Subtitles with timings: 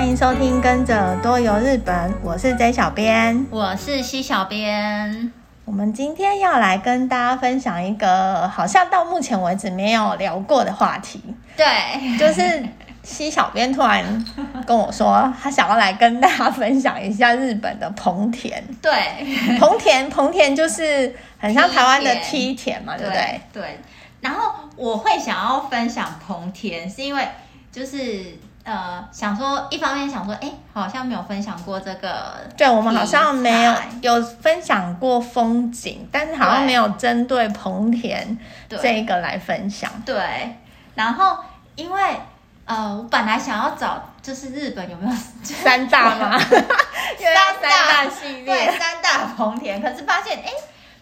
[0.00, 5.30] 欢迎收听《跟着耳朵游日本》，我是 J 小编，我是西小编。
[5.66, 11.22] 我们今天要来跟大家分享一个好像到目前为止没有聊过的话题。
[11.54, 12.64] 对，就是
[13.02, 14.24] 西小编突然
[14.66, 18.64] 跟我说，他想要来跟大家分享一下日本的棚田。
[18.80, 23.40] 对，棚田，棚田就是很像台湾的梯田嘛，对不对？
[23.52, 23.78] 对。
[24.22, 27.28] 然后我会想要分享棚田，是因为
[27.70, 28.38] 就是。
[28.62, 32.36] 呃，想说一方面想说，哎，好像没有分享过这个。
[32.56, 38.38] 对，我们好像没有有分享过风景，但是好像没有针对棚田
[38.68, 39.90] 这个来分享。
[40.04, 40.58] 对，对，
[40.94, 41.38] 然后
[41.74, 42.20] 因为
[42.66, 46.38] 呃，我本来想要找就是日本有没有三大吗？
[47.18, 50.50] 三大系列，对，三大棚田，可是发现哎。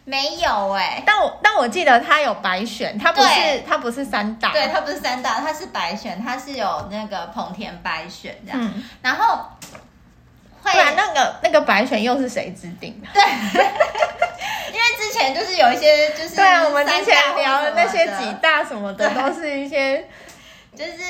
[0.08, 3.28] 没有哎、欸，但我但我记得他有白选，他不是
[3.68, 9.44] 他不是三大，对，他不是三大，他是白选，他是有那个棚田白选这样，嗯、然后
[10.62, 13.08] 会，对啊，那个那个白选又是谁制定的？
[13.12, 13.22] 对，
[14.72, 20.08] 因为之前就是有一些就是对啊，我们之前聊的那些几大什么的，都是一些
[20.74, 21.02] 就是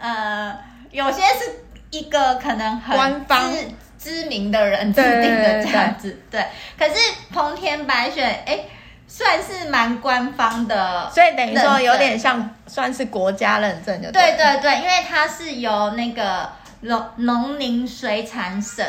[0.00, 0.56] 呃，
[0.92, 3.52] 有些是一个可能很官方。
[3.98, 6.46] 知名的人制定的这样子，对，对，对，
[6.78, 6.88] 对。
[6.88, 7.00] 可是
[7.32, 8.60] 棚田白选，哎，
[9.08, 14.36] 算是蛮官方的，所以等于说有点像算是国家认证就对。
[14.36, 16.48] 对对对，因为它是由那个
[16.82, 18.86] 农农林水产省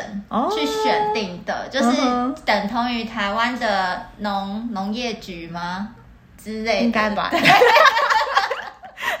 [0.56, 1.96] 去选定的，哦、就是
[2.44, 5.88] 等同于台湾的农农业局吗
[6.42, 6.84] 之类的？
[6.84, 7.30] 应该吧。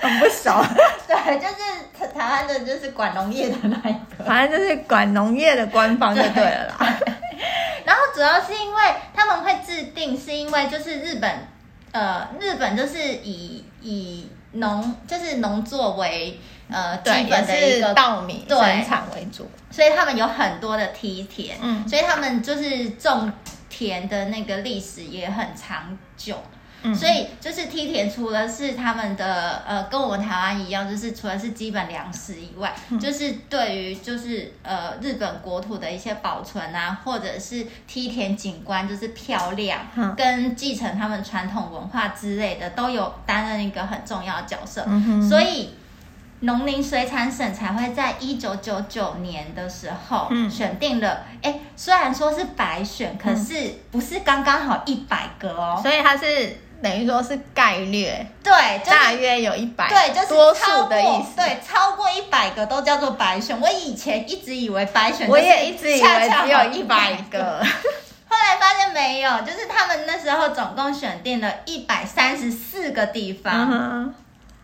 [0.00, 0.50] 很不熟，
[1.06, 6.98] 对，就是台湾的，就是管农业的那一个，反正就是管农业的官方就对了啦。
[7.84, 8.82] 然后主要是因为
[9.14, 11.46] 他们会制定，是因为就是日本，
[11.92, 16.40] 呃，日本就是以以农就是农作为
[16.70, 23.30] 呃基本的一个稻米生产为主，所以他们有很多的梯田，嗯，所以他们就是种
[23.68, 26.42] 田的那个历史也很长久。
[26.82, 44.86] 嗯、所以就是梯田，除了是他们的呃，跟我们台湾一样，就是除了是基本粮食以外，嗯、就是对于就是呃日本国土的一些保存啊，或者是梯田景观就是漂亮，嗯、跟继承他们传统文化之类的，都有担任一个很重要的角色。
[45.28, 45.74] 所以
[46.40, 56.56] 农林水产省才会在一九九九年的时候选定了，哎、嗯，虽然说是白选，可是不是刚刚好一百个哦，所以它是。
[56.82, 63.60] 等于说是概略，对，就是、大约有一百，对，就是多数的意思，对，超过一百个都叫做白选。
[63.60, 67.60] 我以前一直以为白选，我也一直以为只有一百个，
[68.28, 74.14] 后来发现没有，就是他们那时候总共选定了一百三十四个地方，嗯、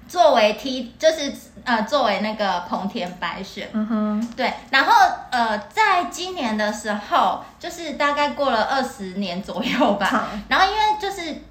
[0.08, 1.30] 作为 T，，就是
[1.64, 4.92] 呃，作为那个棚田白选，嗯哼，对，然后
[5.30, 11.42] 呃，在今年的时候，就是大概过了二十年左右吧，嗯、然后因为就是。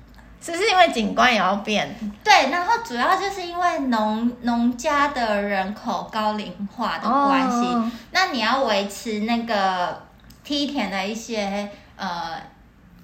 [0.46, 10.04] 只是因为景观也要变，对，然后主要就是因为农农家的人口高龄化的关系，哦、那你要维持那个
[10.44, 12.40] 梯田的一些呃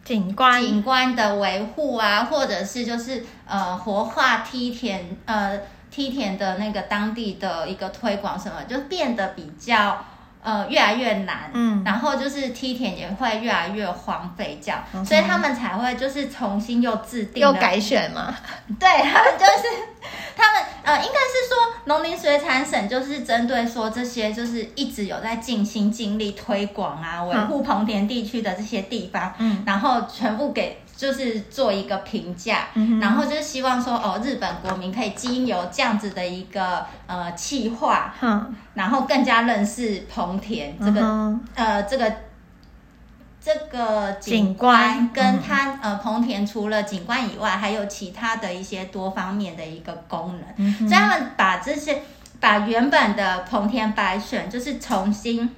[0.05, 0.61] 景观。
[0.61, 5.57] 景观的维护啊，或者是就是呃活化梯田呃
[5.89, 10.05] 梯田的那个当地的一个推广什么，就变得比较。
[10.43, 18.35] 呃，越来越难，嗯，然后就是梯田也会越来越荒废，这样，嗯、所以他们才会就是重新又制定又改选嘛，
[18.79, 19.67] 对，他们就是
[20.35, 30.80] 他们呃，应该是说农林水产省就是针对说这些就是一直有在尽心尽力推广啊，维护棚田地区的这些地方，嗯，然后全部给。
[31.01, 42.13] 就是做一个评价，嗯、然后就是希望说，哦，日本国民可以经由这样子的一个呃企划，嗯、然后更加认识棚田这个、嗯、呃这个
[43.41, 52.03] 这个景观，跟它、嗯、呃棚田除了景观以外，还有其他的一些多方面的一个功能，所以他们把这些
[52.39, 55.49] 把原本的棚田白选，就是重新。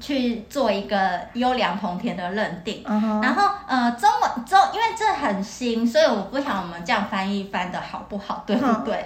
[0.00, 3.22] 去做一个优良棚田的认定，uh huh.
[3.22, 9.04] 然后呃，中文中因为这很新，所以我不想我们这样翻译翻的好不好，对不对？Uh huh.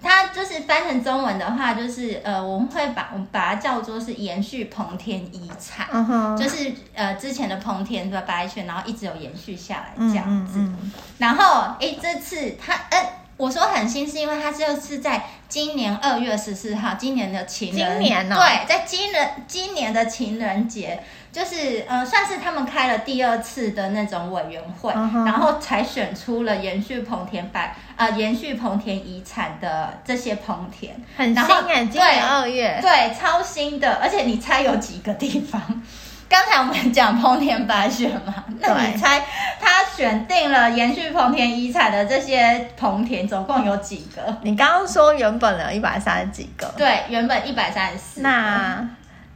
[0.00, 6.36] 它就是翻成中文的话，就是呃，我们会把我们把它叫做是延续棚田遗产，uh huh.
[6.36, 10.60] 就是呃之前的棚田的白犬，然后一直有延续下来这样子。
[10.60, 10.72] Uh.
[11.18, 21.00] 然后诶，这次它呃，我说狠心是因为它就是在今年二月十四号，今年的情人，今年哦，对，在今人今年的情人节，
[21.32, 35.82] 就是呃，算是他们开了第二次的那种委员会，然后才选出了延续彭田百呃延续彭田遗产的这些彭田，很新哎，今年二月，对，超新的，而且你猜有几个地方？
[36.28, 39.24] 刚才我们讲彭田白雪嘛， 那你猜
[39.58, 44.36] 他选定了延续彭田遗产的这些彭田总共有几个？
[44.42, 48.20] 你刚刚说原本有一百三十几个，对，原本一百三十四。
[48.20, 48.86] 那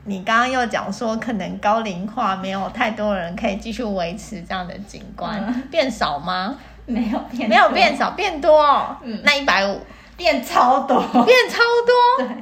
[0.05, 6.55] 你刚刚又讲说可能高龄化没有太多人可以继续维持这样的景观，嗯、变少吗？
[6.85, 8.97] 没有变，没有变少，变多、哦。
[9.03, 9.81] 嗯，那一百五
[10.17, 12.37] 变超多，变超多，对，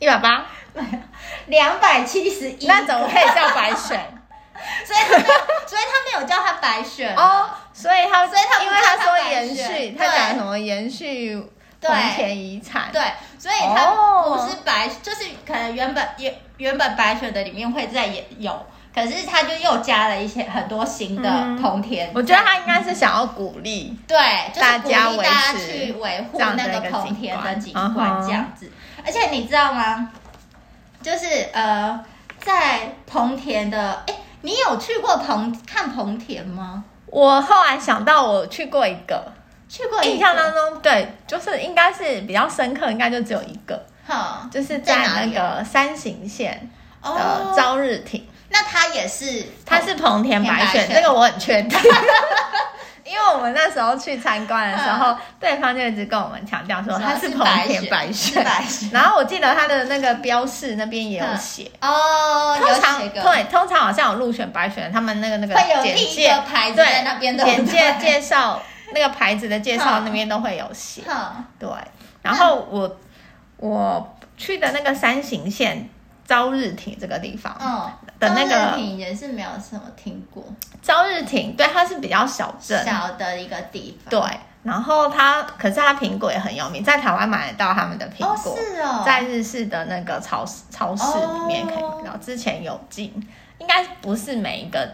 [0.00, 0.44] 一百八。
[1.46, 4.12] 两百七十一，那怎么可以叫白选？
[4.86, 5.28] 所以他没有，
[5.66, 7.50] 所以他没有叫他白选哦。
[7.72, 11.36] 所以他，所以他，因为他说延续，他讲什么延续
[11.80, 12.90] 彭田遗产？
[12.90, 13.02] 对，
[13.38, 13.90] 所以他
[14.22, 21.28] 不是白，就是可能原本原原本白选的里面会再有，可是他就又加了一些很多新的
[21.60, 22.10] 铜田。
[22.14, 24.16] 我觉得他应该是想要鼓励，对，
[24.54, 28.72] 就是鼓励大家去维护那个铜田的景观这样子。
[29.04, 30.10] 而且你知道吗？
[31.06, 32.04] 就是呃，
[32.44, 36.82] 在彭田的，哎，你有去过彭看彭田吗？
[37.06, 39.32] 我后来想到，我去过一个，
[39.68, 46.68] 去过，印象当中，对，就是应该是比较深刻，应该就只有一个，哈，就是在那个山形县
[47.00, 48.26] 的朝日町。
[48.48, 51.78] 那他也是，他是彭田白选，这个我很确定。
[53.08, 58.44] 因为我们那时候去参观的时候，嗯、对方就一直跟我们强调说他是彭田白雪，
[58.92, 68.60] 然后我记得他的那个标示那边也有写、嗯、哦，通常对，通常好像有入选白雪，他们那个那个简介牌子在那边的简介介绍
[68.92, 71.68] 那个牌子的介绍那边都会有写，嗯、对，
[72.22, 72.96] 然后我
[73.58, 75.88] 我去的那个山形县
[76.26, 77.90] 朝日町这个地方，嗯。
[78.18, 80.42] 的那个朝日町也是没有什么听过。
[80.82, 84.10] 朝日町对，它是比较小镇，小的一个地方。
[84.10, 88.52] 对，然后它可是它苹果也很有名，在台湾买得到他们的苹果。
[88.52, 93.12] 哦，是哦，在日式的那个超市超市里面可以买到，哦，之前有进，
[93.58, 94.88] 应该不是每一个，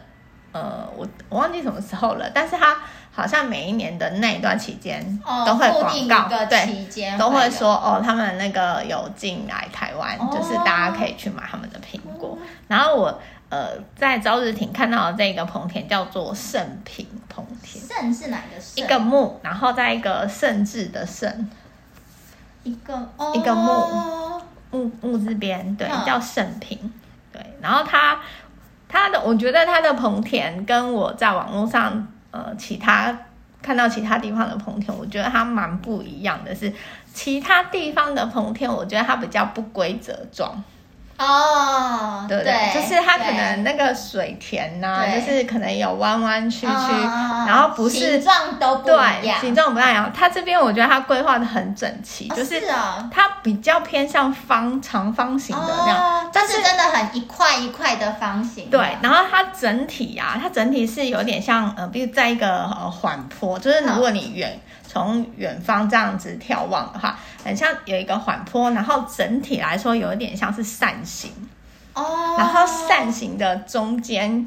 [0.52, 2.76] 呃，我我忘记什么时候了，但是它。
[3.14, 12.38] 好像每一年的那一段期间都会广告，哦、对，都会说哦，他们那个有进来台湾，哦、就是大家可以去买他们的苹果。
[12.40, 13.20] 嗯、然后我
[13.50, 18.82] 呃在朝日町看到的这个彭田叫做盛平彭田，盛是哪个盛？
[18.82, 21.50] 一个木，然后在一个盛字的盛，
[22.62, 26.90] 一个、哦、一个木木木字边，对，叫盛平，
[27.30, 27.42] 对。
[27.60, 28.18] 然后他
[28.88, 32.08] 他的，我觉得他的彭田跟我在网络上。
[32.32, 33.16] 呃，其他
[33.62, 36.72] 看到其他地方的棚天，我觉得它蛮不一样的是，
[37.14, 40.60] 其他地方的棚天，我觉得它比较不规则状。
[41.18, 46.92] 哦，对对，就是它可能那个水田呐、啊，就是可能有弯弯曲曲，
[47.46, 50.10] 然后不是形状都不一样，形状不太一样。
[50.12, 52.60] 它这边我觉得它规划的很整齐，就是
[53.10, 58.68] 它比较偏向方长方形的那样，但是真的很一块一块的方形。
[58.68, 64.58] 对，然后它整体啊，它整体是有点像呃，比如在一个呃缓坡，就是如果你远。
[64.92, 71.30] 从远方这样子眺望的话，很像有一个缓坡，然后整体来说有一点像是扇形
[71.94, 72.36] 哦。
[72.36, 74.46] 然后扇形的中间，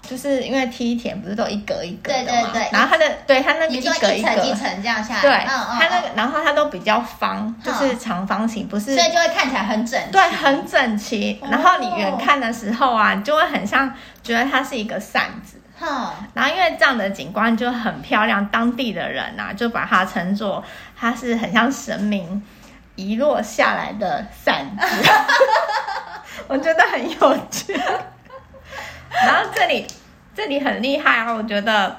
[0.00, 2.68] 就是因为梯田不是都一格一格的嘛，对对对。
[2.72, 11.38] 然后它的对它那个一格一格一层一层这样下来，对，它那个然后它都比较方，就是长方形，不是，所以就会看起来很整齐，对，很整齐。
[11.50, 15.58] 然后你远看的时候啊，就会很像觉得它是一个扇子。
[16.34, 20.62] 然后因为这样的景观就很漂亮，当地的人呐、啊、就把它称作
[20.96, 22.42] 它是很像神明
[22.94, 25.10] 遗落下来的伞子，
[26.46, 27.72] 我觉得很有趣。
[29.26, 29.86] 然后这里
[30.34, 31.96] 这里很厉害啊，我觉得，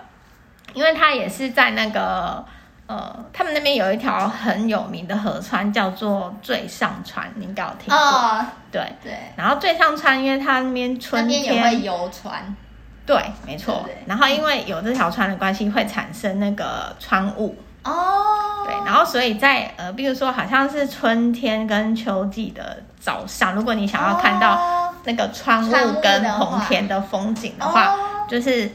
[0.73, 2.45] 因为它也是在那个
[2.87, 7.97] 呃，他们那边有一条很有名的河川叫做最上川，你应该有听过？
[7.97, 9.13] 哦、对对。
[9.35, 12.55] 然后最上川，因为它那边春天也会游船。
[13.05, 13.83] 对，没错。
[13.85, 18.63] 对对对，然后因为有这条船的关系，会产生那个窗雾哦。
[18.65, 27.93] 对，然后所以在呃，比如说好像是春天跟秋季的早上，如果你想要看到那个窗雾跟红田的风景的话，
[28.29, 28.71] 就是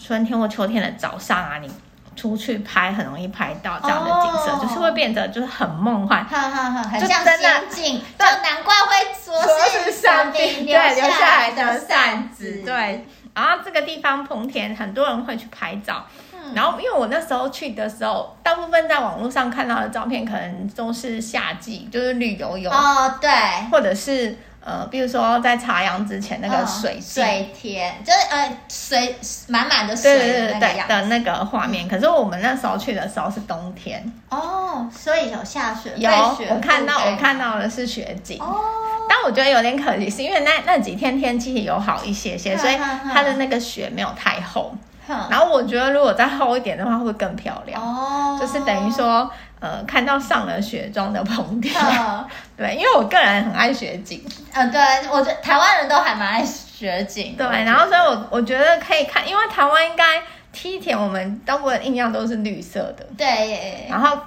[0.00, 1.68] 春天或秋天的早上啊，你
[2.14, 10.78] 出去拍很容易拍到这样的景色，哦、就是会变得就是很梦幻，哈哈哈，很像仙境，就难怪会说是神明留
[11.10, 13.04] 下来的扇子，对。
[13.34, 16.06] 然后这个地方彭田很多人会去拍照，
[16.54, 22.70] 然后因为我那时候去的时候，大部分在网络上看到的照片，可能都是夏季，就是旅游游。
[22.70, 23.30] 哦，对，
[23.70, 24.36] 或者是。
[24.66, 29.14] 呃，比如说在插秧之前那个水、哦、水田，就是呃水
[29.48, 31.86] 满满的水的那个样的那个画面。
[31.86, 35.92] 可是我们那时候去的时候是冬天哦，所以有下雪。
[35.96, 36.10] 有，
[36.48, 38.58] 我看到我看到的是雪景哦，
[39.06, 42.74] 但我觉得有点可惜，是因为那那几天天气有好一些些，所以
[43.12, 44.74] 它的那个雪没有太厚。
[45.06, 49.30] 然后我觉得如果再厚一点的话，会更漂亮哦，就是等于说。
[49.64, 52.22] 呃，看到上了雪妆的棚田，嗯、
[52.54, 54.78] 对，因为我个人很爱雪景，嗯，对，
[55.10, 64.18] 我觉得台湾人都还蛮爱雪景，对，然后所以我我觉得可以看，因为台湾应该梯田，我们大部分印象都是绿色的，对，然后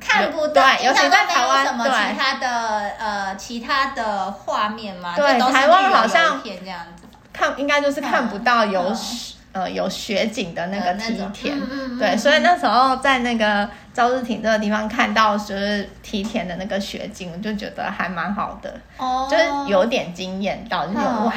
[0.00, 6.40] 看不到，对，尤其在台湾，什么其他的呃其他的画面吗，对，台湾好像
[7.34, 8.80] 看应该就是看不到有。
[8.80, 8.94] 嗯。
[8.94, 21.32] 嗯呃，有雪景的那个梯田，嗯、对，所以那时候在那个朝日町这个地方看到就是梯田的那个雪景，我就觉得还蛮好的，哦，就是有点惊艳到，就是哇。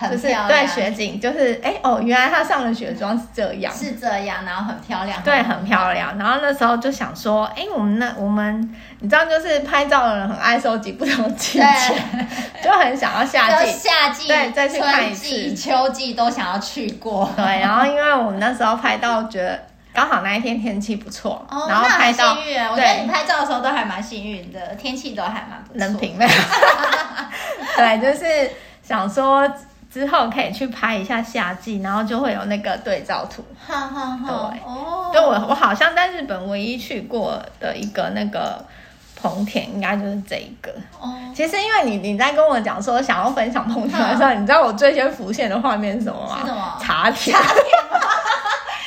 [0.00, 6.16] 就是对雪景，就是哎哦，原来他上了雪妆是这样，是这样，然后很漂亮，对，很漂亮。
[6.16, 8.60] 然后那时候就想说，哎，我们那我们，
[9.00, 11.66] 你知道，就是拍照的人很爱收集不同季节，
[12.62, 17.28] 就很想要夏季、夏季对再去看一次，季、秋季都想要去过。
[17.34, 19.60] 对，然后因为我们那时候拍到，觉得
[19.92, 22.62] 刚好那一天天气不错，然后拍到，幸运。
[22.68, 25.78] 我觉得你拍照的时候都还蛮幸运的，天气都还蛮不错。
[25.80, 26.30] 能平没有？
[27.76, 29.44] 对，就是想说。
[29.90, 33.44] 之后可以去拍一下夏季，然后就会有那个对照图。
[33.66, 38.64] 好好好，对，哦，就我我好像在日本唯一去过的一个那个
[39.20, 40.70] 棚田，应该就是这一个。
[41.00, 46.38] 哦，其实因为你你在跟我讲说想要分享棚田的时候，你知道我最先浮现的画面是什么吗？
[46.40, 46.78] 是什么？
[46.80, 47.34] 茶田。
[47.36, 47.56] 茶田
[47.90, 48.00] 吗？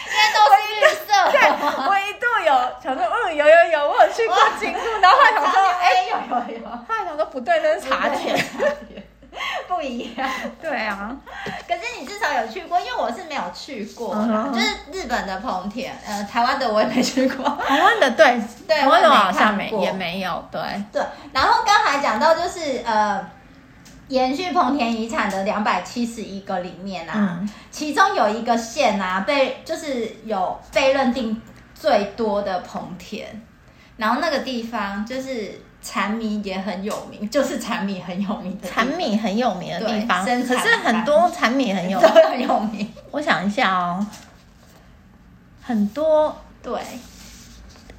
[0.08, 1.32] 因为都是绿色。
[1.32, 1.40] 对，
[1.88, 8.38] 我一度有想说，嗯，有有有，我有去过京都，然后后来想说，哎，有有有，后来想说不对，那是茶田。
[9.68, 10.30] 不一样，
[10.62, 11.16] 对啊。
[11.68, 14.52] 可是你至少有去过，因为我是没有去过，uh.
[14.54, 17.50] 就是日本的棚田，呃，台湾的我也没去过。
[17.68, 21.02] 台湾的对 对，台湾的好像没也没有，对对。
[21.34, 23.26] 然后刚才讲到就是呃，
[24.10, 31.42] 延续棚田遗产的两百七十一个里面啊，嗯、其中有一个县啊，被就是有被认定
[31.74, 33.26] 最多的棚田，
[33.98, 35.62] 然后那个地方就是。
[35.82, 40.24] 产米也很有名，就是产米很有名的产米很有名的地方。
[40.24, 42.94] 可是很多产米很有名，都很有名。
[43.10, 44.06] 我想一下哦，
[45.62, 46.80] 很多对，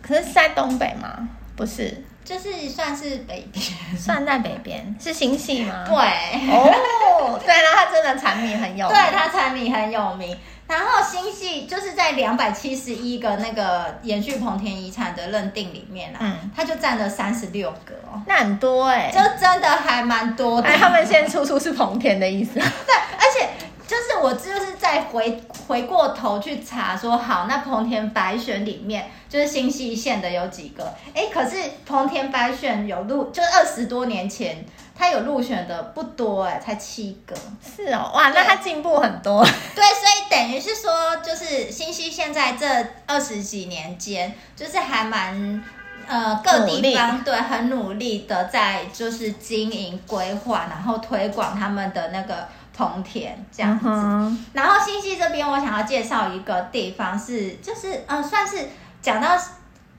[0.01, 1.29] 可是是在东北吗？
[1.57, 3.65] 不是，就是算是北边，
[3.97, 5.85] 算在北边，是新系吗？
[5.85, 10.37] 对，哦，对，那它真的产米很有名，对，它产米很有名。
[10.69, 20.69] 然后新系就是在两百七十一个那个延续彭田遗产的认定里面啊，嗯，它就占了三十六个哦，那很多哎，就真的还蛮多的。
[20.71, 22.55] 哎，他们现在处处是彭田的意思。
[22.59, 23.51] 对，而且
[23.87, 30.95] 就是我就是在回回过头去查说，好，那彭田白选里面就是新系县的有几个？
[31.13, 34.65] 哎，可是彭田白选有录，就是二十多年前。
[34.95, 37.35] 他有入选的不多哎，才七个。
[37.61, 39.45] 是哦，哇，那他进步很多。
[39.45, 42.67] 对，所以等于是说，就是新西现在这
[43.07, 45.65] 二十几年间，就是还蛮
[46.07, 52.47] 呃各地方对很努力的在就是经营规划，然后推广他们的那个
[52.77, 53.89] 铜田这样子。
[54.53, 58.69] 然后新西这边，我想要介绍一个地方是，就是呃算是
[59.01, 59.37] 讲到。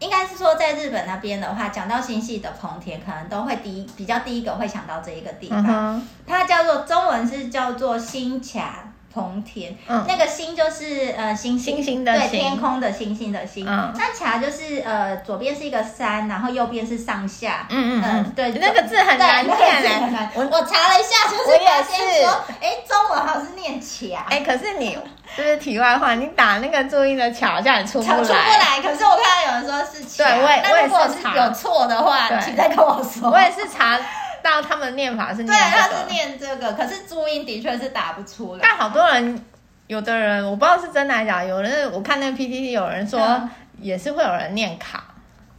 [0.03, 8.92] 应该是说，在日本那边的话，讲到新系的棚田，可能都会第一比较第一个会想到这一个地方，嗯、它叫做中文是叫做新卡。
[9.13, 13.65] 棚田，嗯、那个星就是呃星星，星星的星对，天空的星星的星。
[13.67, 17.67] 嗯、那卡就是呃左边是一个山，然后右边是上下。
[17.69, 20.31] 嗯嗯嗯，对，那个字很难念哎。
[20.33, 24.25] 我我查了一下，就是发现说，哎，中文好像是念卡。
[24.29, 24.97] 哎，可是你
[25.37, 28.17] 就是题外话，你打那个注音的卡，好像也出不来。
[28.17, 30.29] 出不来，可是我看到有人说是卡。
[30.29, 31.35] 对，我也我也是查。
[31.35, 33.29] 有错的话，请再跟我说。
[33.29, 33.99] 我也是查。
[34.43, 38.59] 到他们念法是念这个，对，他是念这个，可是注音的确是打不出来。
[38.61, 39.43] 但好多人，
[39.87, 45.03] 有的人我不知道是真的还是假，有人我看那个 PTT 有人说也是会有人念卡。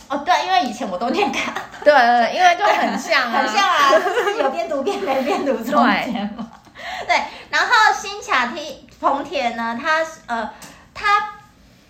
[0.09, 1.55] 哦，对，因为以前我都念卡。
[1.83, 1.93] 对，
[2.35, 6.51] 因为就很像啊， 很像啊，就是有边读边没边读中间嘛。
[7.09, 7.17] 对，
[7.51, 10.51] 然后新卡 T 彭田呢，他呃，
[10.93, 11.07] 他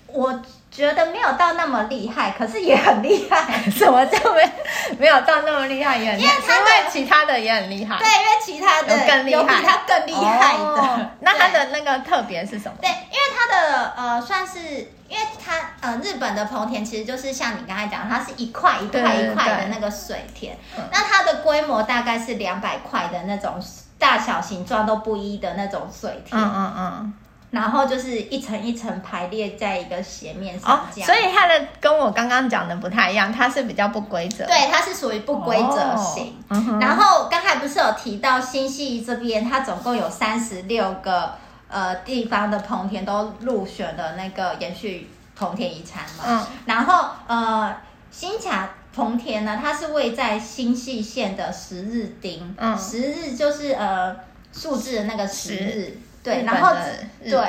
[0.07, 0.41] 我。
[0.75, 3.63] 觉得没有到那么厉害，可是也很厉害。
[3.71, 4.53] 什么叫没
[4.99, 5.97] 没有到那么厉害？
[5.97, 7.97] 也很厉害，因为，因为其他的也很厉害。
[7.99, 10.59] 对，因为其他的有更厉害，有比他更厉害的。
[10.59, 12.75] 哦、那他的那个特别是什么？
[12.81, 14.59] 对，因为他它的呃算是，
[15.07, 15.53] 因为它
[15.83, 20.57] 呃日本的棚田其实就是像你刚才讲，它是一块一块一块的那个水田，
[20.91, 23.63] 那它的规模大概是两百块的那种
[23.99, 26.41] 大小形状都不一的那种水田。
[26.41, 27.15] 嗯嗯嗯。
[27.55, 31.09] 然后就是一层一层排列在一个斜面上，这样。
[31.09, 34.45] 哦，所以它的跟我刚刚讲的不太一样，它是比较不规则。
[34.45, 36.35] 对，它是属于不规则型。
[36.49, 41.35] 哦嗯、然后刚才不是有提到新系这边，它总共有三十六个
[41.69, 46.25] 呃地方的棚田都入选了那个延续棚田遗产嘛。
[46.27, 46.47] 嗯。
[46.67, 47.77] 然后呃
[48.11, 52.55] 新卡棚田呢，它是位在新系县的十日町。
[52.59, 52.77] 嗯。
[52.77, 54.17] 十日就是呃
[54.53, 56.01] 数字的那个十日。
[56.25, 56.75] 对，然后
[57.23, 57.41] 对，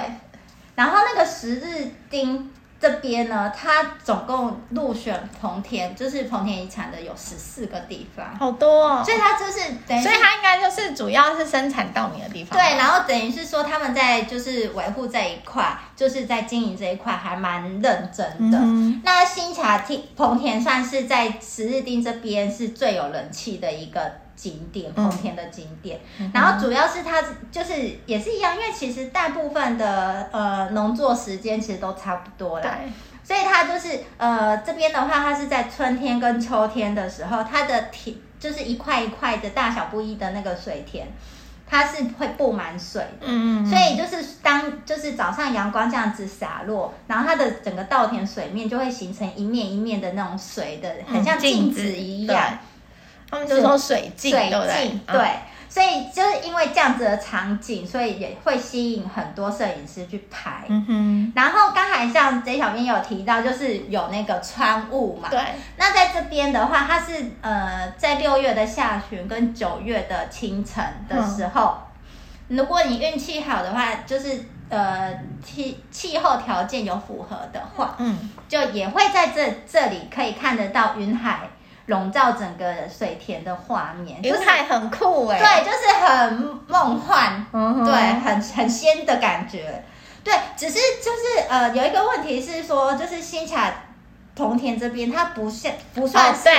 [0.75, 9.01] 然后那个十日町这边呢，它总共入选棚田，就是棚田遗产的有十四个地方，好多哦。
[9.03, 12.59] 所以它就是等于，所以它应该就是主要是生产稻米的地方。
[12.59, 18.59] 对，然后等于是说他们在就是维护这一块，就是在经营这一块还蛮认真的。
[18.61, 19.83] 嗯、那新卡
[20.17, 24.24] 棚田算是在十日町这边是最有人气的一个。
[24.35, 27.73] 景点棚田的景点，嗯、然后主要是它就是
[28.05, 32.79] 也是一样，因为其实大部分的呃农作时间其实都差不多啦，
[33.23, 41.07] 所以它就是呃这边的话，它是在春天跟秋天的时候，它的田就是一块一块的大小不一的那个水田，
[41.65, 52.49] 它是会布满水的，嗯，嗯，所以就是当就是早上阳光这样子洒落，然后它的整个稻田水面就会形成一面一面的那种水的，很像镜子一样。
[52.51, 52.59] 嗯
[53.29, 54.99] 他们就是说水镜，对不对？
[55.07, 60.63] 对，所以就是因为这样子的场景，所以也会吸引很多摄影师去拍。
[60.67, 61.33] 嗯哼。
[61.35, 65.27] 然后刚才像 J 小编有提到，就是有那个川雾嘛。
[65.29, 65.39] 对。
[65.77, 71.77] 那在这边的话，它是呃，在六月的下旬跟九月的清晨的时候，
[72.47, 75.11] 嗯、如果你运气好的话，就是呃
[75.43, 81.39] 气气候条件有符合的话，嗯，就也会在这这里可以看得到云海。
[81.87, 89.83] 笼罩整个水田的画面，就是很酷哎、欸，对，就是很梦幻，嗯、对，很很仙的感觉，
[90.23, 93.73] 对，只是就是呃，有一个问题是说，就是新卡
[94.35, 96.49] 同田这边它不算不算是。
[96.49, 96.53] 哦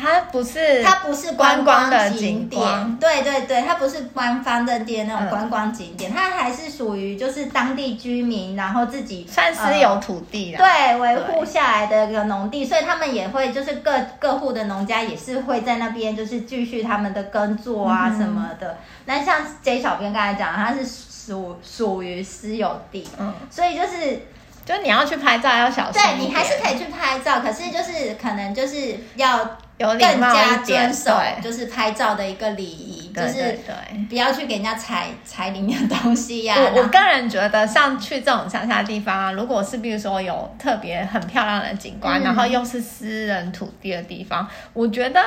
[0.00, 18.70] 它不是，它不是观光的景点，对对对，它不是官方认定那种观光景点，嗯、它还是属于就是当地居民，然后自己算私有土地的，对，维护下来的一个农地，所以他们也会就是各各户的农家也是会在那边就是继续他们的耕作啊什么的。
[18.70, 24.22] 嗯、那像 J 小编刚才讲，它是属属于私有地，嗯，所以就是。
[24.68, 29.38] 就你要去拍照要小心，对，你还是可以去拍照，可是就是可能就是要
[29.78, 36.60] 有更加遵守，就是拍照的一个礼仪，就是对，不要去给人家踩踩里面的东西呀、啊。
[36.60, 45.22] 我我个人觉得，像去这种乡下地方啊，如果是比如说有特别很漂亮的景观，嗯、然后又是私人土地的地方，我觉得。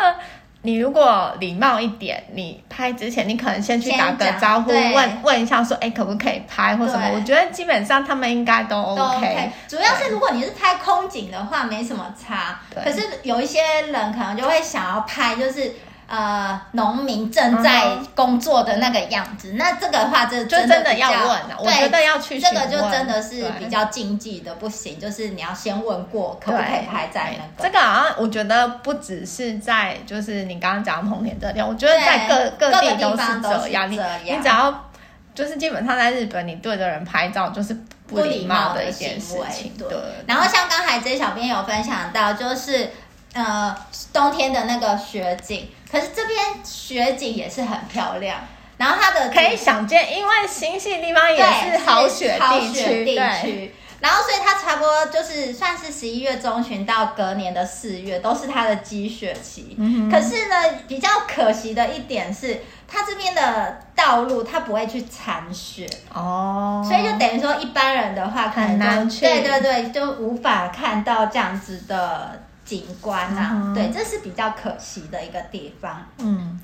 [0.64, 7.12] 你如果礼貌一点，你拍之前你可能先去打个招呼，问问一下说，哎，可不可以拍或什么？
[7.16, 9.52] 我觉得基本上他们应该都 OK。
[9.68, 12.60] 主要是如果你是拍空景的话，没什么差。
[12.76, 13.60] 可是有一些
[13.92, 15.74] 人可能就会想要拍，就是。
[16.12, 21.56] 呃，农民正在工作的那个样子，那这个的话，这真的要问了。
[21.58, 25.00] 我觉得要去这个就真的是比较禁忌的，不行。
[25.00, 27.64] 就是你要先问过，可不可以拍在那个。
[27.64, 33.90] 这个好像我觉得不只是在，就是你刚刚讲的棚田这里，我觉得在各各地都是这样。
[33.90, 34.92] 你你只要
[35.34, 37.74] 就是基本上在日本，你对着人拍照就是
[38.06, 39.72] 不礼貌的一件事情。
[39.80, 39.88] 对。
[40.28, 42.90] 然后像刚才 J 小编有分享到，就是
[43.34, 43.74] 呃
[44.12, 45.70] 冬天的那个雪景。
[45.92, 48.40] 可是这边雪景也是很漂亮，
[48.78, 59.76] 然后它的可以想见，因为新潟地方也是好雪地区，地区，然后所以它差不多就是算是十一月中旬到隔年的四月都是它的积雪期。
[59.78, 60.56] 嗯、可是呢，
[60.88, 65.86] 比较可惜的一点是，它这边的道路它不会去铲雪。
[66.14, 72.44] 哦，所以就等于说一般人的话可能很难去，对对对，就无法看到这样子的。
[72.72, 76.06] 景观啊，嗯、对，这是比较可惜的一个地方。
[76.20, 76.58] 嗯，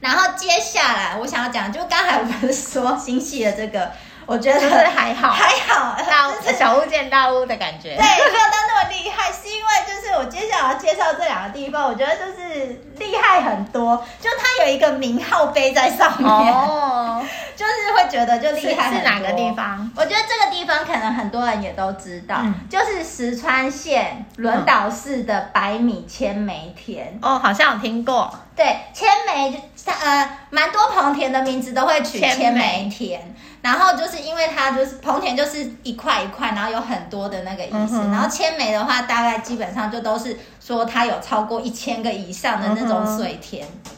[0.00, 3.92] 然后接下来我想要讲，就刚才我们说新系的这个。
[4.30, 7.96] 我觉得还好，还好，大小巫见大巫的感觉。
[7.96, 17.20] 对，没有到那么厉害，是因为就是我接下来要介绍这两个地方，我觉得就是厉害很多，就它有一个名号碑在上面，哦，
[17.56, 18.92] 就是会觉得就厉害。
[18.92, 19.90] 是哪个地方？
[19.96, 27.18] 我觉得这个地方可能很多人也都知道，嗯、就是石川县轮岛市的百米千梅田。
[27.20, 28.32] 哦，好像有听过。
[28.54, 33.34] 对，千枚，呃，蛮多棚田的名字都会取千梅田。
[33.62, 37.96] 然后就是因为它就是棚田就是一块一块，然后有很多的那个意思。
[37.96, 43.66] 嗯、然后千枚的话，大概基本上就都是说它有超过一千个以上的那种水田。
[43.66, 43.96] 嗯、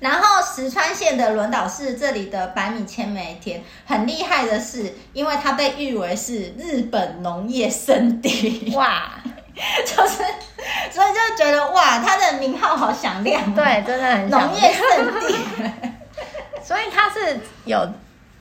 [0.00, 8.70] 然后石川县的轮岛市这里的百米千枚田很厉害的是，因为它被誉为是日本农业圣地。
[8.76, 9.14] 哇！
[9.86, 10.22] 就是，
[10.90, 13.54] 所以就觉得哇，它的名号好响亮。
[13.54, 14.28] 对，真的很。
[14.28, 15.36] 农业圣地。
[16.62, 17.88] 所以它是有。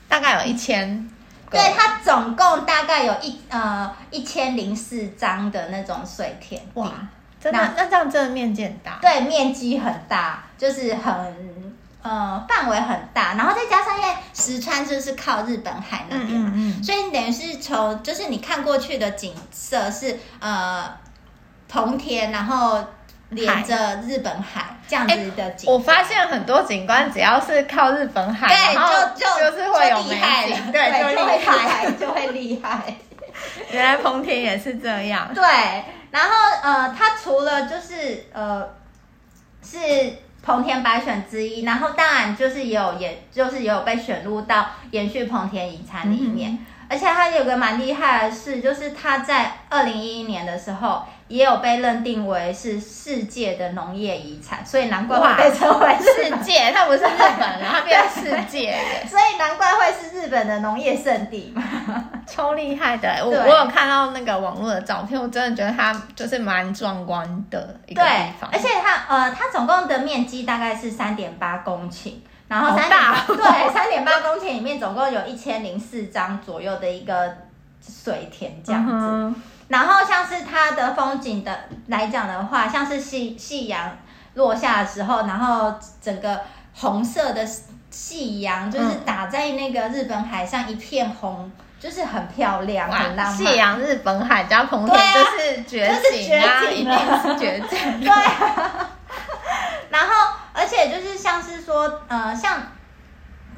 [0.10, 1.10] 大概有一千，
[1.50, 6.92] 对，它总共大概有一呃一千零四张的那种水田哇，
[7.40, 11.14] 真的，那，那这样真的面积很大，对，面积很大，就是很
[12.02, 20.92] 呃范围很大，然后再加上因为石川就是靠日本海那边嘛，嗯嗯嗯，所以等于是从就是你看过去的景色是呃
[21.70, 22.84] 棚田，然后。
[23.30, 30.16] 连着日本海这样子的景，我发现很多景观只要是靠日本海，对，就就就是会有美
[30.48, 32.96] 景，对，就厉害，就会厉害。
[33.72, 35.32] 原来棚田也是这样。
[35.34, 35.44] 对，
[36.12, 36.30] 然后
[36.64, 38.68] 呃，它除了就是呃
[39.64, 39.78] 是
[40.42, 46.52] 棚田百选之一，然后当然就是也有，也就是也有被选入到延续棚田遗产里面。
[46.52, 51.04] 嗯、而且它有个蛮厉害的事，就是它在二零一一年的时候。
[51.30, 56.72] 也有被认定为是世界的农业遗产，所以难怪会被称为世界。
[56.74, 57.08] 它不是日
[57.40, 58.76] 本，然后变成世界，
[59.08, 61.64] 所以难怪会是日本的农业圣地嘛，
[62.26, 63.08] 超厉害的。
[63.24, 68.50] 我我有看到那个网络的照片，我真的觉得它就是蛮壮观的一个地方。
[68.52, 72.14] 而且它呃，它总共的面积大概是三点八公顷，
[72.50, 77.34] 然后三点八对三点八公顷里面总共有一千零四张左右的一个
[77.82, 78.92] 水田这样子。
[78.94, 79.36] 嗯
[79.70, 81.56] 然后像是它的风景的
[81.90, 83.96] 来讲的话，像是夕夕阳
[84.34, 86.42] 落下的时候，然后整个
[86.74, 87.48] 红色的
[87.92, 93.38] 夕阳就是打在那个日本海上一片红，嗯、就是很漂亮，很浪漫。
[93.38, 98.02] 夕阳日本海加棚田就是绝景啊，一定是绝景。
[98.02, 98.90] 对、啊。
[99.92, 102.62] 然后，而且就是像是说，呃，像。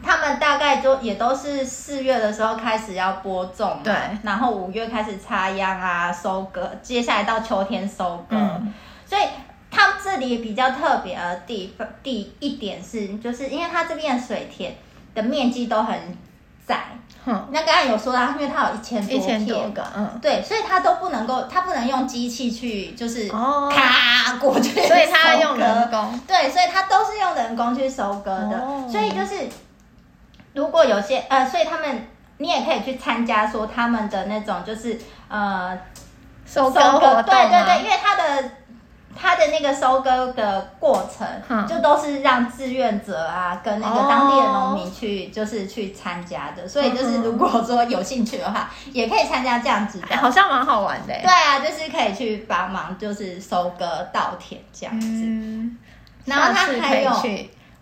[0.03, 8.35] 他们大概就也都是四月的时候开始要播种，对，然后五月开始插秧啊，收割，接下来到秋天收割。
[8.35, 8.73] 嗯、
[9.05, 9.21] 所以
[9.69, 14.75] 它这里比较特别的地方，第一点是，就是因为它这边的水田
[15.13, 15.95] 的面积都很
[16.71, 16.79] 窄。
[17.25, 29.49] 嗯，那刚才有说到，因为它有一千多片，多个，嗯，对，所以它都不能够，它不能用机器去，就是咔过去，所以它用人工，对，所以它都是用人工去收割的，哦、所以就是。
[30.53, 35.71] 如果有些呃，所以他们你也可以去参加说他们的那种就是呃
[36.45, 38.51] 收割活动，啊，对对对，因为他的
[39.19, 46.67] 他的那个收割的过程，嗯、就都是让志愿者啊跟那个当地的农民去，哦、就是去参加的。
[46.67, 51.13] 所以就是如果说有兴趣的话，嗯、也可以参加这样子的，欸，好像蛮好玩的。
[51.13, 55.07] 对啊，就是可以去帮忙，就是收割稻田这样子。
[55.07, 55.77] 嗯、
[56.25, 57.11] 然后他还有。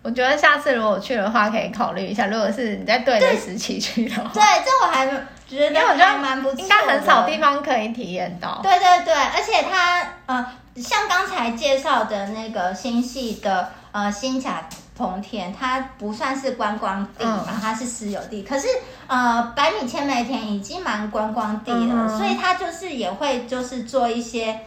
[0.02, 2.24] 我觉得下次如果去的话，可以考虑一下。
[2.24, 5.06] 如果是你在对的时期去的话，对，这我还
[5.46, 8.60] 觉得还蛮不错，应该很少地方可以体验到。
[8.62, 18.42] 对对对，而且它呃，像刚才介绍的那个新系的呃新甲棚田，它不算是观光地嘛，嗯、它是私有地。
[18.42, 18.68] 可是
[19.06, 24.60] 呃，百米千梅田已经蛮观光地了，嗯、所以它就是也会就是做一些。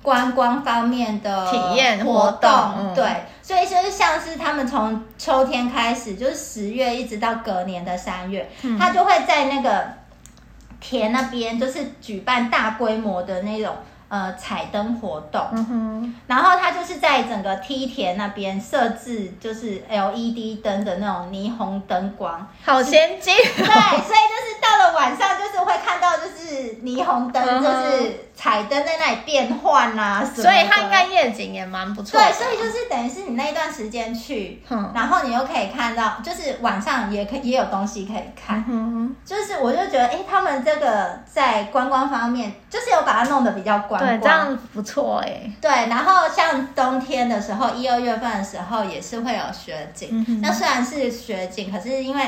[0.00, 9.88] 观光方面的体验活动，嗯、对，所以就是像是他们从秋天开始，就是十月一直到隔年的三月，嗯、他就会在那个
[10.80, 13.74] 田那边，就是举办大规模的那种。
[14.08, 23.34] 呃，彩灯活动，然后它就是在整个梯田那边设置，就是 LED 灯的那种霓虹灯光，好先进。
[23.34, 23.38] 哦。
[23.54, 24.57] 对，所以就是
[24.92, 32.18] 晚上，就是会看到就是霓虹灯，就是彩灯在那里变换啊，所以它应该夜景也蛮不错。
[32.18, 44.00] 对，所以就是等于是你那一段时间去，嗯，然后你又可以看到，就是晚上也可以也有东西可以看，嗯，就是我就觉得，哎，他们这个在观光方面，就是有把它弄得比较广。
[44.00, 45.52] 对，这样不错哎、欸。
[45.60, 50.24] 对，然后像冬天的时候，一二月份的时候也是会有雪景。
[50.28, 52.24] 嗯、那虽然是雪景，可是因为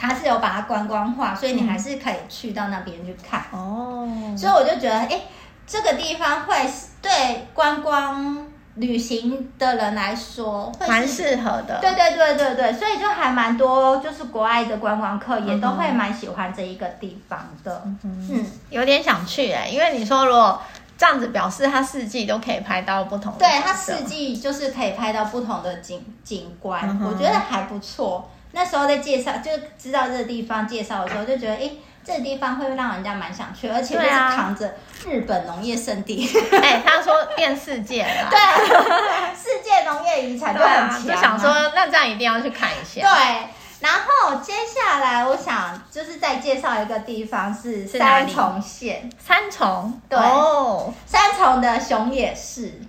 [0.00, 3.44] 它是有把它观光化，所以你还是可以去到那边去看。
[3.52, 4.38] 哦、嗯。
[4.38, 5.20] 所以我就觉得，哎，
[5.66, 6.56] 这个地方会
[7.02, 8.46] 对观光。
[8.76, 11.78] 旅行的人来说，蛮适合的。
[11.80, 17.82] 对对对对对，所以就还蛮多，就是国外的观光客也都会蛮喜欢这一个地方的。
[17.84, 20.58] 嗯，嗯，有点想去哎，因为你说如果
[20.96, 23.40] 这样子表示，它四季都可以拍到不同的。
[23.40, 28.30] 对，它四季就是可以拍到不同的景景观，嗯、我觉得还不错。
[28.52, 31.70] 那时候在介绍，就知道这个地方介绍的时候，就觉得，哎，
[32.04, 34.74] 这个地方会让人家蛮想去，而且就是扛着
[35.06, 36.28] 日本农业圣地。
[36.60, 38.38] 哎、啊，他说变世界了， 对，
[39.36, 43.00] 世界农业遗产就很强，就想说，那这样一定要去看一下。
[43.02, 43.48] 对，
[43.80, 52.80] 然后接下来我想就是再介绍一个地方是三重县，三重，对，哦、三重的熊野市。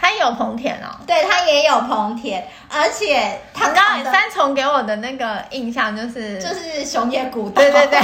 [0.00, 8.00] 它有棚田哦，对，它也有棚田，而且它刚刚三重给我的那个印象就是就是熊野古道，对对对，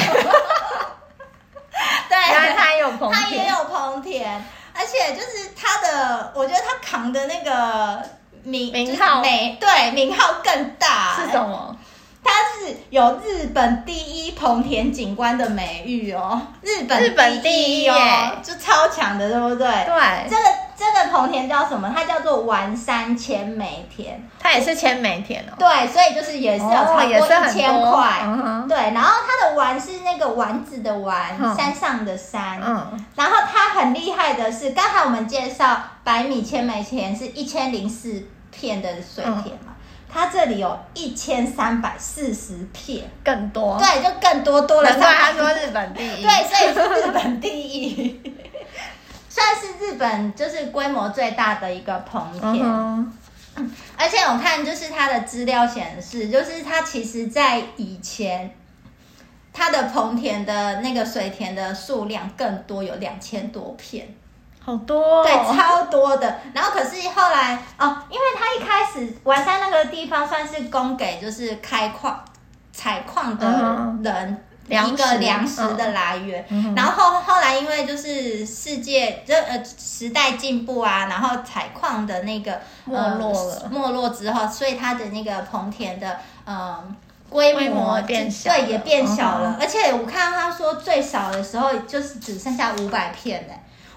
[2.09, 8.03] 对，然后它也有棚田，它也有棚田，而且就是它的，我觉得它扛的那个
[8.43, 11.77] 名名号，美对名号更大，是什么？
[12.27, 19.67] 它是有日本第一棚田景观的美誉哦，日本日本第一哦，就超强的，对不对？
[19.67, 20.43] 对，这个。
[20.79, 21.91] 这个棚田叫什么？
[21.97, 25.55] 它叫做丸山千枚田，它也是千枚田哦。
[25.59, 28.21] 对，所以就是也是有超过一千块。
[28.25, 32.61] 嗯、对，然后它的丸是那个丸子的丸，嗯、山上的山。
[32.63, 33.07] 嗯。
[33.15, 39.75] 然后它很厉害的是，刚才我们介绍百米千枚田是一千零四片的水田嘛，嗯、
[40.09, 43.79] 它这里有一千三百四十片，更多。
[43.79, 44.91] 对，就更多多了。
[44.91, 46.23] 难怪他说日本第一。
[46.23, 48.21] 对，所以是日本第一。
[49.29, 58.51] 算是日本就是规模最大的一个棚田，嗯、而且我看就是它的资料显示，就是它其实在以前，
[59.53, 64.09] 它的棚田的那个水田的数量更多，有两千多片，
[64.67, 66.41] 好多、哦，对，超多的。
[66.53, 72.23] 然后可是后来哦，因为他一开始完山那个地方算是供给就是开矿、
[72.73, 73.47] 采矿的
[74.03, 74.27] 人。
[74.29, 75.63] 嗯一个粮食。
[75.75, 86.83] 的来源，嗯、然后后后来因为就是世界这呃时代进步啊，然后采矿的那个没落了，没落之后，所以它的那个棚田的呃
[87.31, 89.51] 规模，变小，对，也变小了。
[89.51, 93.55] 嗯、而且我看到他说最少的时候就是只剩下五百片呢，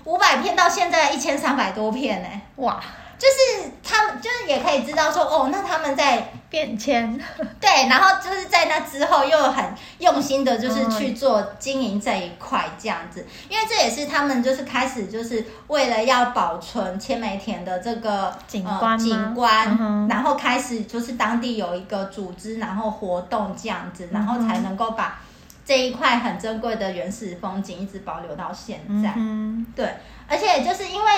[0.10, 2.82] 五百片到现在一千三百多片呢，哇！
[3.20, 7.20] 就是他们，就是也可以知道说，哦，那他们在变迁，
[7.60, 9.66] 对，然后就是在那之后又很
[9.98, 25.22] 用心的，就是去做经营这一块这样子，因为这也是他们就是开始就是为了要保存千梅田的这个景观、呃、景观，嗯、然后开始就是当地有一个组织，然后活动这样子，然后才能够把
[25.70, 29.14] 这一块很珍贵的原始风景一直保留到现在。
[29.16, 29.88] 嗯、对，
[30.28, 31.12] 而且就是因为。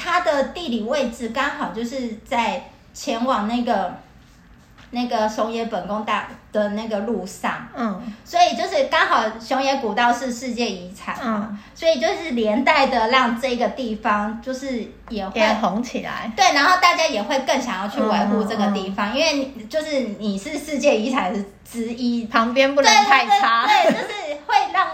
[0.00, 3.92] 它的地理位置刚好就是在前往那个
[4.90, 21.32] 那个熊野本宫大的那个路上，嗯，所以就是刚好熊野古道是世界遗产，嗯，所以就是连带的让这个地方就是也会也红起来，对，然后大家也会更想要去维护这个地方，嗯嗯，因为就是你是世界遗产
[21.70, 24.88] 之一，旁边不能太差，对，就是会让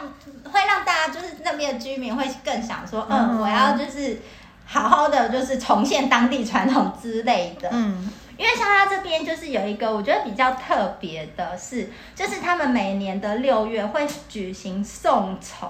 [0.50, 4.18] 会让大家就是那边的居民会更想说，嗯，嗯，我要就是。
[4.66, 15.68] 好好的就是重现当地传统之类的，嗯，因为像他这边就是有一个我觉得比较特别的是，就是他们每年的六月会举行送虫，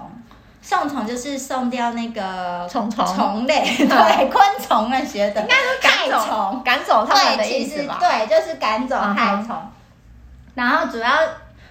[0.62, 7.98] 送虫就是送掉那个虫虫虫类， 对，昆虫那些的，应该是赶走赶走他们的意思吧？
[8.00, 9.56] 对，就是赶走害虫。
[10.54, 11.10] 然后主要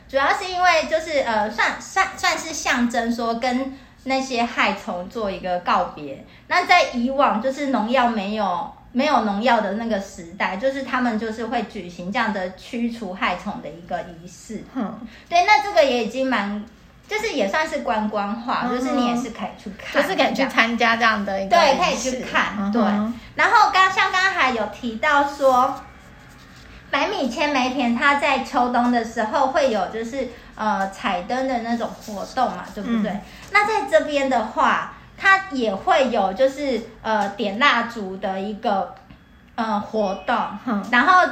[0.07, 3.77] 主要是因为就是呃，算算算是象征说跟。
[4.05, 6.25] 那些害虫做一个告别。
[6.47, 14.63] 那在以往就是农药没有没有农药的那个时代，就是他们就是会举行这样的驱除害虫的一个仪式。
[14.73, 16.63] 嗯，对，那这个也已经蛮，
[17.07, 22.53] 就是也算是观光化，嗯、就是你也是可以去看，就是可以去参加这样的一个对，可以去看。
[22.57, 22.81] 嗯、对，
[23.35, 25.75] 然后刚像刚刚还有提到说，
[26.89, 30.29] 百米千梅田，它在秋冬的时候会有就是。
[30.55, 33.09] 呃，彩灯的那种活动嘛，对不对？
[33.09, 33.21] 嗯、
[33.53, 38.93] 那在这边的话，它也会有就是呃点蜡烛的一个
[39.55, 41.25] 呃活动，嗯、然后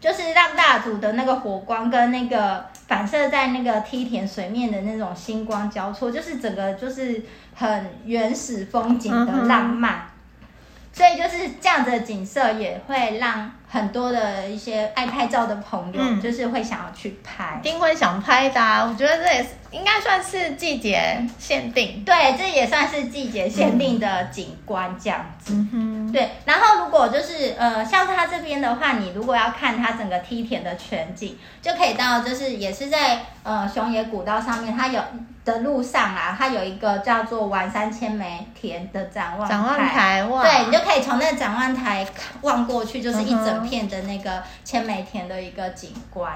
[0.00, 7.22] 就是让蜡烛的那个火光跟那个反射在那个梯田水面的那种星光交错，就是整个就是
[7.54, 9.96] 很原始风景的浪漫。
[9.96, 10.10] 嗯
[10.96, 18.84] 所以就是这样子的景色，也会让很多的一些爱拍照的朋友，就是会想要去拍，一定会想拍的啊。
[18.84, 25.52] 我觉得这也是应该算是季节限定，对，这也算是季节限定的景观这样子。
[25.52, 26.30] 嗯哼，对。
[26.46, 35.02] 然后如果就是呃，像它这边的话，你如果要看它整个梯田的全景，就可以到就是也是在呃熊野古道上面，它有。
[35.46, 42.04] 的路上啊，它有一个叫做丸山千枚田的展望，展望台哇，对，你就可以从那个展望台
[42.40, 46.32] 望过去，就是一整片的那个千枚田的一个景观。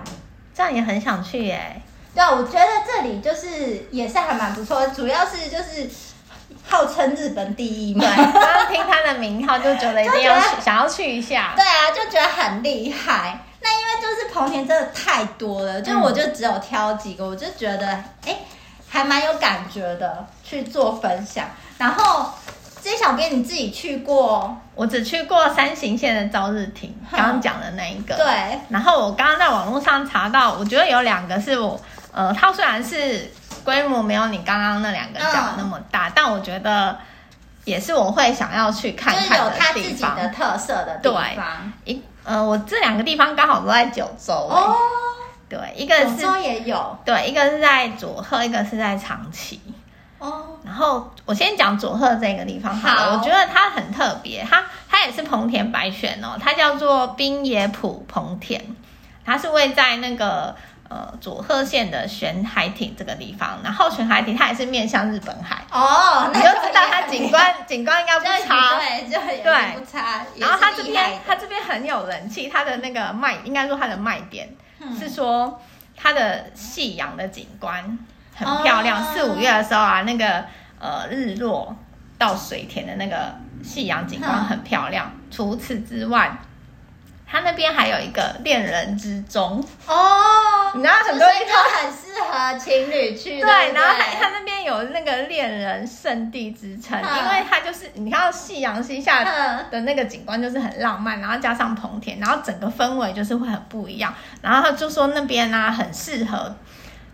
[0.55, 1.83] 这样也很想去耶。
[2.15, 5.91] 对啊，我觉得这里就是也是还蛮不错，主要是就是
[6.69, 8.05] 号称日本第一嘛。
[8.05, 11.53] 对， 刚刚听他的名号就觉得一定要去，想要去一下。
[11.57, 13.39] 对啊，就觉得很厉害。
[13.61, 17.87] 那因为就是棚田真的太多了，就我就只有挑几个，嗯、我就觉得
[18.27, 18.37] 哎，
[18.89, 21.47] 还蛮有感觉的去做分享。
[21.79, 22.31] 然后。
[22.83, 24.57] 这小编你自己去过？
[24.75, 28.15] 我只去过三行县的朝日亭，刚刚讲的那一个。
[28.17, 28.59] 对。
[28.71, 31.79] 然后我刚刚在网络上查到，我觉得有两个是我，
[32.11, 33.31] 呃，它虽然是
[33.65, 36.99] 规模没有你刚刚那两个讲的那么大，嗯、但我觉得
[37.65, 39.47] 也是我会想要去看看的地方。
[39.47, 41.73] 有它自己的特色的地方。
[41.85, 41.95] 对。
[41.95, 44.35] 一呃，我这两个地方刚好都在九州。
[44.35, 44.77] 哦。
[45.49, 46.17] 对，一个是。
[46.17, 46.99] 九州也有。
[47.05, 49.61] 对，一个是在佐贺，一个是在长崎。
[50.19, 58.61] 哦，然后我先讲佐贺这个地方好了，好，我觉得它很特别，它它也是棚田白选哦，它叫做滨野浦棚田，
[59.25, 60.55] 它是位在那个
[60.91, 65.65] 呃佐贺县的玄海町这个地方，然后玄海町它也是面向日本海。
[65.73, 69.79] 哦，你就知道它景观 景观应该不差，对，就对。
[69.79, 75.63] 不差，然后它这边它这边很有人气，它的那个卖应该说它的卖点、嗯、是说
[75.97, 77.99] 它的夕阳的景观。
[78.33, 80.43] 很漂亮，四五月的时候啊，那个
[80.79, 81.77] 呃日落
[82.17, 85.13] 到水田的那个夕阳景观很漂亮。
[85.31, 86.39] 除此之外，
[87.31, 93.39] 它那边还有一个恋人之中哦，你知道很多地方很适合情侣去。
[93.39, 99.23] 对，对，然后他他那边有那个恋人圣地之称，因为它就是你看到夕阳西下
[99.71, 104.13] 的那个景观就是很浪漫，然后加上棚田，然后整个氛围就是会很不一样。
[104.43, 106.55] 然后他就说那边呢、啊、很适合。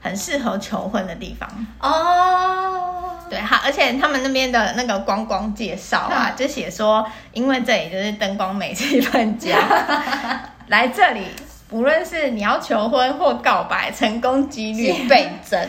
[0.06, 1.48] 很适合求婚的地方
[1.80, 9.58] 哦，对好，而且他们那边的那个观光介绍啊，就写说，因为这里就是灯光美、气氛佳，
[10.68, 11.26] 来这里
[11.68, 15.60] 不论是你要求婚或告白，成功几率倍增。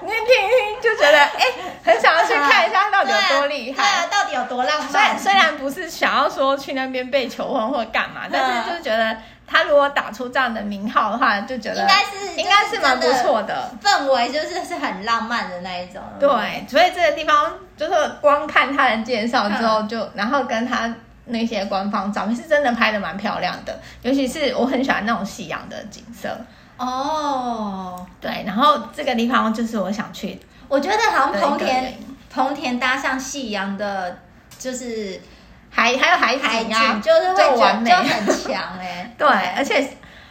[0.00, 4.88] 你听一听就觉得哎、欸，很想要去看一下到底有多厉害，对啊，到底有多浪漫。
[4.90, 9.14] 虽然虽然不是想要说去那边被求婚或干嘛，但是就是觉得。
[9.54, 16.02] 他如果打出这样的名号的话，就觉得应该是应该是蛮不错的氛围，就是是很浪漫的那一种。
[16.18, 20.92] 对，所以这个地方就是光看他的介绍之后就，就然后跟他
[21.26, 26.28] 那些官方照片是真的拍的蛮漂亮的，尤其是我很喜欢那种夕阳的景色。
[26.76, 30.36] 哦，对，然后这个地方就是我想去，
[30.66, 31.94] 我觉得好像棚田
[32.28, 34.18] 棚田搭上夕阳的，
[34.58, 35.20] 就是。
[35.74, 39.10] 还还有海景啊，就是会就完美，就很强 哎。
[39.18, 39.84] 对，而且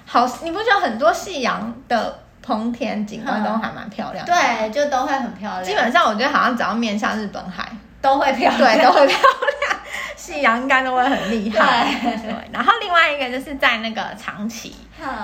[0.06, 4.34] 好，你不觉得很多夕阳的棚田景观都还蛮漂亮的？
[4.34, 5.64] 对，就都会很漂亮。
[5.64, 7.68] 基本上我觉得好像只要面向日本海，
[8.02, 9.80] 都会漂亮，对，都会漂亮。
[10.16, 11.86] 夕阳应该都会很厉害。
[12.02, 12.34] 对，对。
[12.54, 14.74] 然后另外一个就是在那个长崎，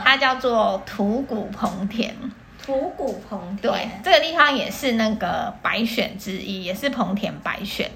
[0.03, 2.13] 它叫做土谷棚田。
[2.65, 3.71] 土谷棚田。
[3.71, 7.89] 对，这个地方也是那个白选之一，也是棚田白选。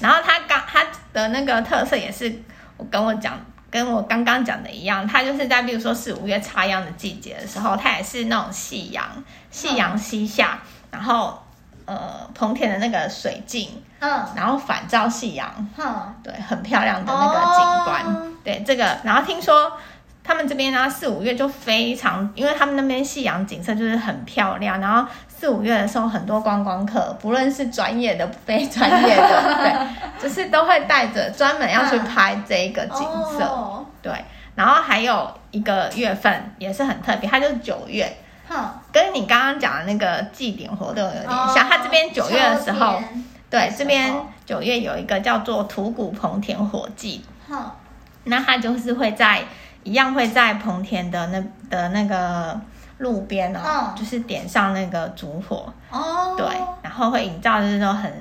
[0.00, 2.42] 然后它刚它的那个特色也是
[2.76, 3.38] 我跟我讲，
[3.70, 9.04] 跟我刚刚讲的一样，它就是在比如说四五月插秧的季节的时候，它也是那种夕阳，
[9.50, 10.58] 夕阳西下，
[10.90, 11.42] 然后
[11.84, 19.72] 呃棚田的那个水镜，嗯，然后反照夕阳，嗯，对，很漂亮的那个景观，哦、对这个，然后听说。
[20.26, 24.80] 他们这边呢，四五月就非常，因为他们那边夕阳景色就是很漂亮。
[24.80, 25.06] 然后
[25.44, 33.00] 四五月的时候，很多观光客，不论是专业的、非专业的，对，就是都会带着专门要去拍这个景
[33.36, 33.44] 色。
[33.44, 34.10] 哦、对，
[34.54, 38.10] 然后还有一个月份也是很特别，它就是九月，
[38.90, 41.68] 跟你刚刚讲的那个祭典活动有点像。
[41.68, 42.98] 它这边九月的时候，
[43.50, 44.14] 对，这边
[44.46, 47.22] 九月有一个叫做土谷棚田火祭。
[47.50, 47.78] 好，
[48.24, 49.42] 那它就是会在。
[49.86, 52.58] 一样会在棚田的那的那个
[52.98, 55.72] 路边哦，嗯、就是点上那个烛火。
[55.90, 56.46] 哦，对，
[56.82, 58.12] 然后会营造就是说很，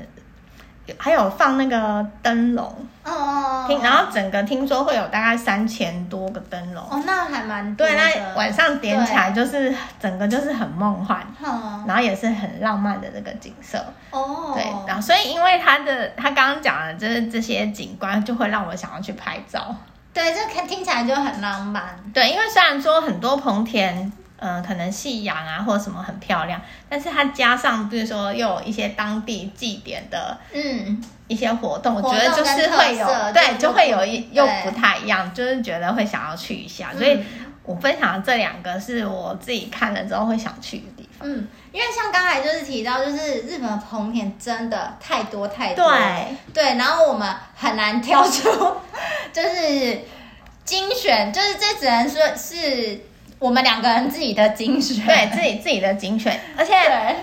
[0.98, 2.76] 还有放那个灯笼。
[3.04, 6.82] 哦，听，然后整个听说会有大概三千多个灯笼。
[6.90, 7.86] 哦，那还蛮多。
[7.86, 13.78] 对，那晚上点起来就是整个就是很梦幻，嗯、然后也是很浪漫的这个景色。
[14.10, 19.76] 哦，对，然后所以因为他的他刚刚讲的就是这些景观，就会让我想要去拍照。
[20.14, 21.84] 对，这看听起来就很浪漫。
[22.14, 36.92] 对，因为虽然说很多棚田，嗯、呃，可能夕阳啊或者什么很漂亮，但是它加上比如说又有一些当地祭典的，嗯，一些活动，嗯、我觉得就是会有，对，就会有一又不太一样，就是觉得会想要去一下。
[36.94, 37.24] 所以
[37.64, 41.26] 我分享的这两个是我自己看了之后会想去的地方。
[41.26, 48.50] 嗯，因为像刚才就是提到，就是日本的棚田真的太多太多，对对，然后我们很难挑出。
[49.32, 50.02] 就是
[50.66, 53.00] 精选，就是这只能说是
[53.44, 56.74] 我们两个人自己的精选，对自己自己的精选，而且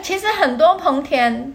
[0.03, 1.55] 其实很多彭田。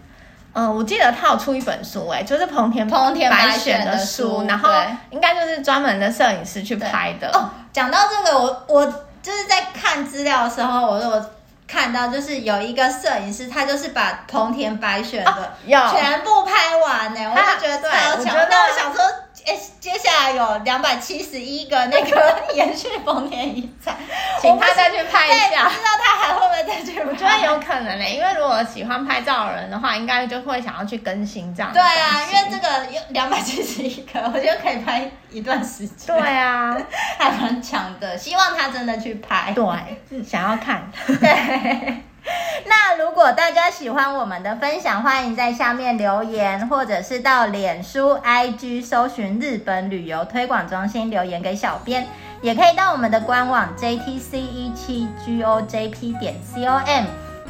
[0.52, 4.68] 嗯，我记得他有出一本书，哎，就是彭田彭田白选的书，然后
[5.10, 7.28] 应该就是专门的摄影师去拍的。
[7.28, 8.84] 哦，讲到这个，我我
[9.22, 11.30] 就是在看资料的时候，我我
[11.68, 18.34] 看到就是有一个摄影师，他就是把彭田白选的全部拍完呢，我就觉得超强。
[18.50, 19.00] 那我想说。
[19.46, 23.96] 哎，接下来有两百七十一个那个延续丰田遗产，
[24.42, 25.68] 请他再去拍一下。
[25.68, 27.04] 不知道他还会不会再去拍？
[27.08, 31.72] 我觉得有可能嘞，因为如果喜欢拍照的人的话，应该就会想要去更新这样。
[31.72, 36.16] 对啊，因为这个有两百七十一个，我觉得可以拍一段时间。
[36.16, 36.76] 对啊，
[37.16, 39.52] 还蛮强的，希望他真的去拍。
[39.54, 40.90] 对，想要看。
[41.06, 42.02] 对。
[42.66, 52.06] 那如果大家喜欢我们的分享，欢迎在下面留言，或者是到脸书、IG 搜寻日本旅游推广中心留言给小编，
[52.42, 57.04] 也可以到我们的官网 JTC 一七 GOJP 点 COM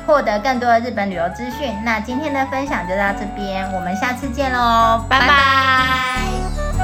[0.07, 1.75] 获得更多的日本旅游资讯。
[1.85, 6.76] 那今天的分享就到这边，我们下次见喽，拜拜。